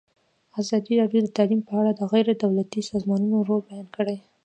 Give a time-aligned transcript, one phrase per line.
[0.61, 4.17] ازادي راډیو د تعلیم په اړه د غیر دولتي سازمانونو رول بیان کړی.